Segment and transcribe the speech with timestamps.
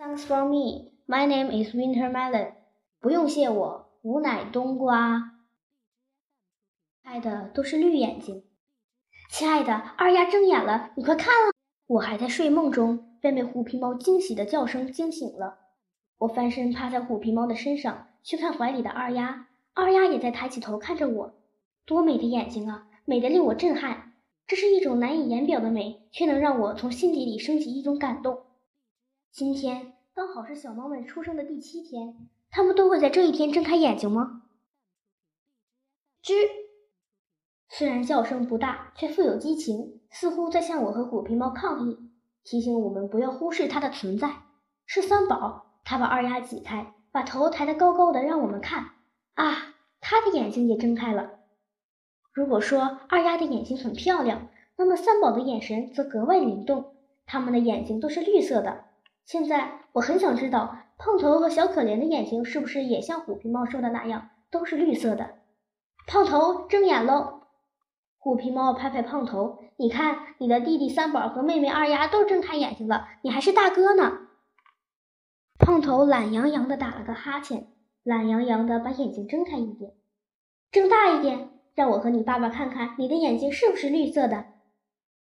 [0.00, 0.92] Thanks for me.
[1.06, 2.52] My name is Winter Melon.
[3.00, 5.32] 不用谢我，吾乃冬瓜。
[7.02, 8.42] 爱的都是绿眼睛。
[9.30, 11.52] 亲爱的，二丫睁眼了，你快看啊！
[11.86, 15.58] 我还在睡梦中，便被虎皮猫惊喜的叫声惊醒了。
[16.16, 19.48] 我翻身趴在虎皮猫的身上，去看怀里的二丫。
[19.74, 21.34] 二丫也在抬起头看着我，
[21.84, 24.14] 多美的眼睛啊，美得令我震撼。
[24.46, 28.44] 这是一种难以言表的美，却能让我从心底里升起一种感动。
[29.32, 34.42] 今天刚好是小猫们出生的第七天，它们都会在这一天睁开眼睛吗？
[36.20, 36.34] 吱，
[37.68, 42.10] 虽然叫声不大，却富有激情，似乎在向我和虎皮猫抗议，
[42.42, 44.42] 提醒我们不要忽视它的存在。
[44.84, 48.94] 是三宝，他把二丫挤开，把头抬得高高的，让我们看。
[49.34, 51.38] 啊，他的眼睛也睁开了。
[52.32, 56.96] 如果说二丫的眼睛很漂亮，那么三宝的眼神则格外灵动。
[57.26, 58.89] 他们的眼睛都是绿色的。
[59.30, 65.36] 现在我很想知道，胖头和小可怜的眼睛是不是也像虎皮猫说的那样，都是绿色的？
[66.08, 67.42] 胖头睁眼喽！
[68.18, 74.18] 虎皮猫拍拍胖头，你看，你的弟弟三宝和妹妹二丫都睁开眼睛了，你还是大哥呢。
[75.60, 77.68] 胖头懒洋洋地打了个哈欠，
[78.02, 79.92] 懒洋洋地把眼睛睁开一点，
[80.72, 81.50] 睁大一点。
[81.76, 84.46] 让我和你爸爸看看你的眼睛是不是绿色的。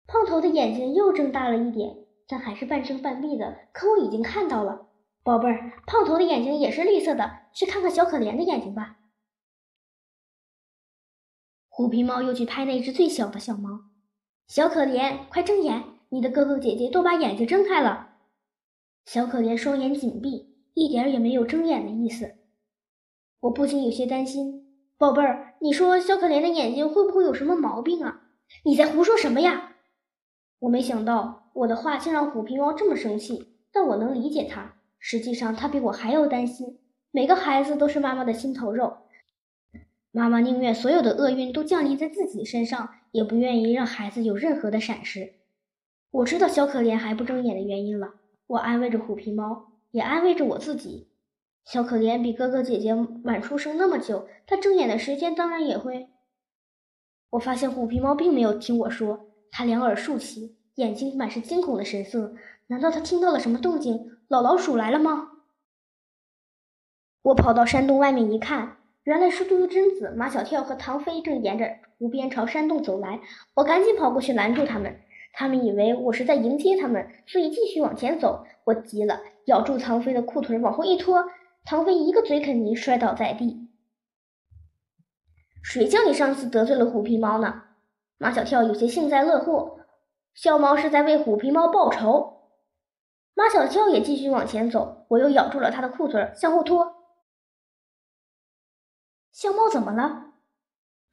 [0.06, 1.96] 胖头的眼睛又睁大了一点，
[2.28, 3.68] 但还是半睁半闭的。
[3.72, 4.88] 可我已经看到了，
[5.24, 7.44] 宝贝儿，胖头的眼睛也是绿色的。
[7.54, 8.98] 去看看小可怜的眼睛吧。
[11.70, 13.86] 虎皮猫又去拍那只最小的小猫。
[14.48, 15.84] 小可怜，快睁眼！
[16.10, 18.18] 你的哥哥姐姐都把眼睛睁开了。
[19.06, 22.36] 小可怜双眼紧闭，一点也没有睁眼的意思。
[23.42, 24.64] 我不禁有些担心。
[24.98, 28.22] 宝贝儿，你说小可怜的眼睛会不会有什么毛病啊？
[28.64, 29.76] 你在胡说什么呀？
[30.60, 34.74] 我没想到我的话竟让虎皮猫这么生气，但我能理解他。
[35.00, 36.80] 实际上，他比我还要担心。
[37.12, 38.98] 每个孩子都是妈妈的心头肉，
[40.12, 45.32] 妈妈宁愿所有的厄运都降临在自己身上，也不愿意让孩子有任何的闪失。
[46.12, 48.16] 我知道小可怜还不睁眼的原因了，
[48.48, 51.08] 我安慰着虎皮猫，也安慰着我自己。
[51.64, 56.10] 小可怜比哥哥姐姐晚出生那么久，他睁眼的时间当然也会。
[57.30, 62.36] 我发现虎皮猫并没有听我说，它两耳竖起，眼睛满是惊恐的神色。
[62.68, 64.12] 难道他听到了什么动静？
[64.28, 65.32] 老老鼠来了吗？
[67.22, 73.22] 我跑到山洞外面一看，原来是杜真子、马小跳和唐飞正沿着湖边朝山洞走来。
[73.54, 75.00] 我赶紧跑过去拦住他们，
[75.34, 78.46] 他们以为我是在迎接他们，所以继续往前走。
[78.64, 81.30] 我急了，咬住唐飞的裤腿往后一拖。
[81.64, 83.70] 唐飞一个嘴啃泥，摔倒在地。
[85.64, 87.64] 谁叫你上次得罪了虎皮猫呢？
[88.18, 89.75] 马小跳有些幸灾乐祸。
[90.36, 92.52] 小猫是在为虎皮猫报仇。
[93.34, 96.94] 马小跳也继续往前走，我又咬住了他的裤腿，向后拖。
[99.32, 100.34] 小猫怎么了？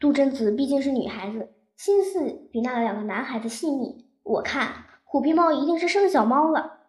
[0.01, 4.11] 杜真子毕竟是女孩子，心思比那两个男孩子细腻。
[4.25, 6.81] 我看虎皮猫一定是生小猫了。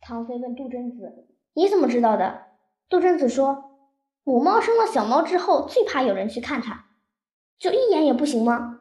[0.00, 2.46] 唐飞问杜真子：“你怎么知道的？”
[2.88, 3.78] 杜真子说
[4.24, 6.86] ：“母猫生了小猫之后，最怕有人去看它，
[7.58, 8.80] 就一眼也不行吗？”“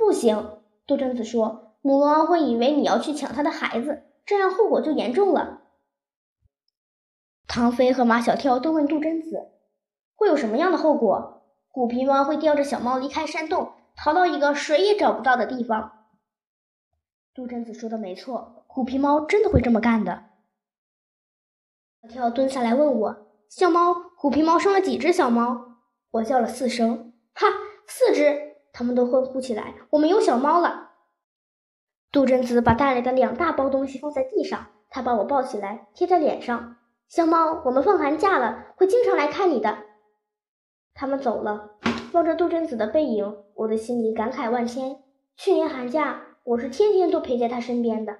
[0.00, 5.60] 不行。”杜真子说：“母猫会以为你要去抢它的孩子，这样后果就严重了。”
[7.46, 9.50] 唐飞和马小跳都问杜真子
[10.16, 16.06] ：“会有什么样的后果？”“虎皮猫会叼着小猫离开山洞，逃到一个谁也找不到的地方。”
[17.32, 20.24] 杜真子说的没错，虎皮猫真的会这么干的。
[22.02, 25.76] 小跳蹲下来问我：“小猫，虎皮猫生了几只小猫？”
[26.10, 27.46] 我叫了四声：“哈，
[27.86, 30.90] 四只！”他们都欢呼起来：“我们有小猫了！”
[32.12, 36.76] 杜真子把带来的两大包东西放在地上，他把我抱起来贴在脸上
[37.08, 39.78] ：“小猫，我们放寒假了，会经常来看你的。”
[40.94, 41.70] 他们走了，
[42.12, 44.96] 望着杜真子的背影，我的心里感慨万千。
[45.36, 48.18] 去年寒假，我是天天都陪在他身边的。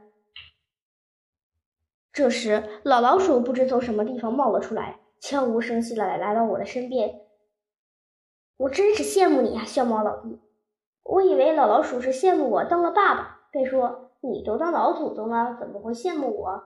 [2.13, 7.21] 这时，老老鼠不知从什么地方冒了出来，悄无声息的来来到我的身边。
[8.60, 10.39] 我真是羡慕你呀，小猫老弟！
[11.03, 16.65] 我以为老老鼠是羡慕我当了爸爸，便说你都当老祖宗了，怎么会羡慕我？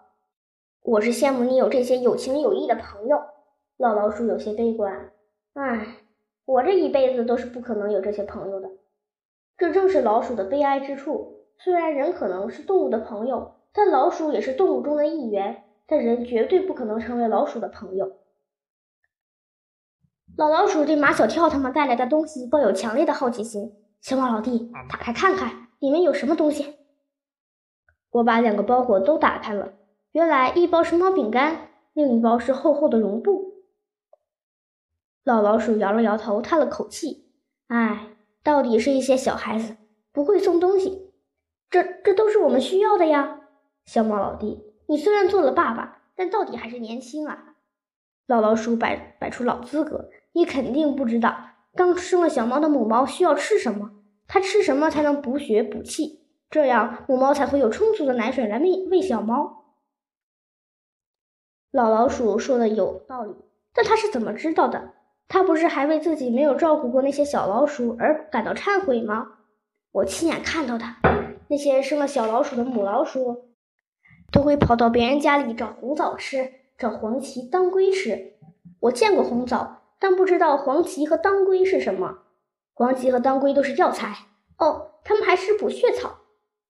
[0.83, 3.23] 我是羡慕你有这些有情有义的朋友。
[3.77, 5.13] 老老鼠有些悲观，
[5.53, 5.99] 唉，
[6.47, 8.71] 我这一辈子都是不可能有这些朋友的。
[9.57, 11.45] 这正是老鼠的悲哀之处。
[11.59, 13.53] 虽然人可能是动物的朋友。
[13.73, 18.13] 但老鼠也是动物中的一员，但人绝对不可能成为老鼠的朋友。
[20.37, 23.73] 老老鼠对马小跳他们带来的东西抱有强烈的好奇心。
[24.01, 26.75] 小猫老弟，打开看看，里面有什么东西？
[28.11, 29.75] 我把两个包裹都打开了，
[30.11, 33.63] 原来一包是猫饼干，另一包是厚厚的绒布。
[35.23, 37.31] 老老鼠摇了摇头，叹了口气
[37.69, 38.09] ：“唉，
[38.43, 39.77] 到底是一些小孩子，
[40.13, 41.13] 不会送东西。
[41.71, 43.41] 这这都是我们需要的呀。”
[43.87, 47.55] 小猫老弟，你虽然做了爸爸，但到底还是年轻啊。
[48.27, 51.35] 老老鼠摆摆出老资格：“你肯定不知道，
[51.75, 53.93] 刚生了小猫的母猫需要吃什么，
[54.29, 56.21] 它吃什么才能补血补气，
[56.51, 59.65] 这样母猫才会有充足的奶水来喂喂小猫。”
[61.73, 63.35] 老老鼠说的有道理，
[63.73, 64.93] 但它是怎么知道的？
[65.27, 69.39] 它不是还为自己没有照顾过那些小老鼠而感到忏悔吗？
[69.91, 70.85] 我亲眼看到的，
[71.49, 73.49] 那些生了小老鼠的母老鼠。
[74.33, 78.33] 都会跑到别人家里找红枣吃，找黄芪当归吃。
[78.81, 82.25] 我见过红枣，但不知道黄芪和当归是什么。
[82.75, 84.27] 黄芪和当归都是药材
[84.59, 86.19] 哦，它们还是补血草。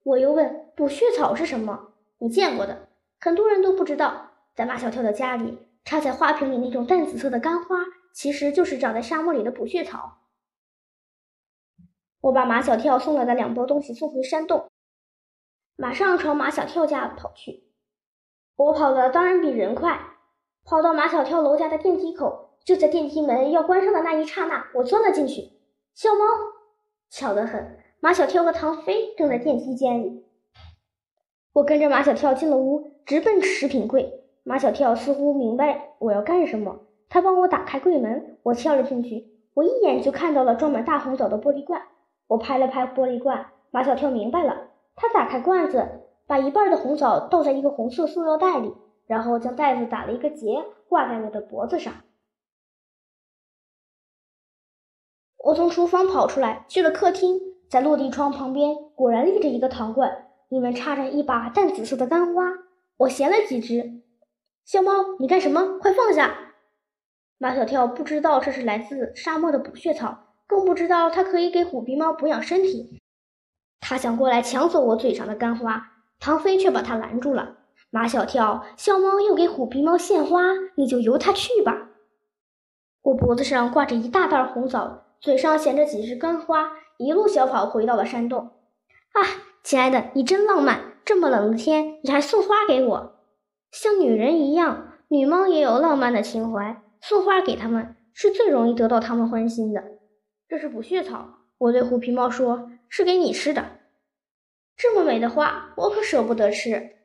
[0.05, 1.95] 我又问补血草是什么？
[2.19, 4.31] 你见过的，很多人都不知道。
[4.55, 7.79] 在马小跳的家里，插在花瓶里那种淡紫色的干花，
[8.15, 10.19] 其实就是长在沙漠里的补血草。
[12.21, 14.71] 我把马小跳送来的两包东西送回山洞。
[15.75, 17.65] 马上朝马小跳家跑去，
[18.55, 20.01] 我跑的当然比人快。
[20.63, 25.51] 跑到马小跳楼家的电梯口，就在电梯门要关上的那一刹那，我钻了进去。
[25.93, 26.25] 小猫，
[27.11, 30.25] 巧得很，马小跳和唐飞正在电梯间里。
[31.53, 34.25] 我跟着马小跳进了屋，直奔食品柜。
[34.45, 36.81] 马小跳似乎明白我要干什么，
[37.11, 39.29] 他帮我打开柜门，我跳了进去。
[39.53, 41.83] 我一眼就看到了装满大红枣的玻璃罐，
[42.27, 44.69] 我拍了拍玻璃罐，马小跳明白了。
[44.97, 45.87] 他打开罐子，
[46.27, 48.73] 把一半的红枣倒在一个红色塑料袋里，
[49.07, 51.93] 然后将袋子打了一个结，挂在我的脖子上。
[55.45, 57.39] 我从厨房跑出来，去了客厅，
[57.69, 62.45] 在落地窗旁边果然立着一个陶罐，里面插着一把淡紫色的干花。
[62.97, 64.01] 我衔了几只。
[64.65, 65.79] 小猫，你干什么？
[65.79, 66.35] 快放下！
[67.37, 73.03] 马小跳不知道这是来自沙漠的补血草，更不知道它可以给虎皮猫补养身体。
[73.81, 77.59] 他想过来抢走我嘴上的干花，唐飞却把他拦住了。
[77.91, 80.41] 马小跳，小猫又给虎皮猫献花，
[80.77, 81.91] 你就由他去吧。
[83.03, 88.51] 我脖子上挂着一大袋红枣，嘴上衔着几枝干花，一路小跑回到了山洞。
[89.13, 89.23] 啊，
[89.63, 90.99] 亲爱的，你真浪漫！
[91.03, 93.15] 这么冷的天，你还送花给我，
[93.73, 94.99] 像女人一样。
[95.09, 99.83] 女猫也有浪漫的情怀，送花给他们是最容易得到他们欢心的。
[100.47, 102.71] 这是补血草，我对虎皮猫说。
[102.91, 103.79] 是给你吃的，
[104.77, 106.97] 这么美的花，我可舍不得吃。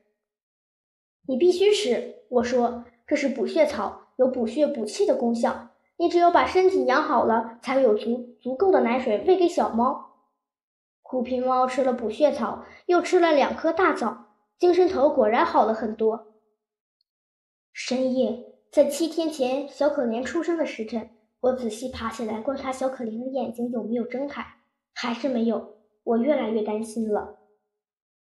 [1.26, 5.70] 你必须吃，我说这是补血草，有补血补气的功效。
[6.00, 10.12] 你只有把身体养好了，才会有足足够的奶水喂给小猫。
[11.02, 16.28] 虎皮猫吃了补血草，又吃了两颗大枣，精神头果然好了很多。
[17.74, 21.10] 深夜，在七天前小可怜出生的时辰，
[21.42, 24.46] 我仔细爬起来观察小可怜的眼睛有没有睁开，
[24.94, 25.76] 还是没有。
[26.06, 27.39] 我越来越担心了。